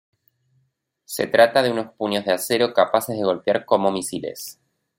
[1.05, 4.59] Se trata de unos puños de acero capaces de golpear como misiles.